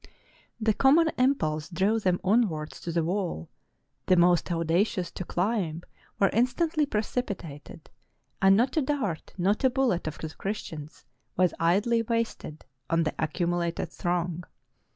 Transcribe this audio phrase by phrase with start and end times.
[0.59, 3.49] The com 483 TURKEY mon impulse drove them onwards to the wall;
[4.07, 5.83] the most audacious to climb
[6.19, 7.91] were instantly precipitated;
[8.41, 11.05] and not a dart, not a bullet, of the Christians,
[11.37, 14.43] was idly wasted on the accumulated throng.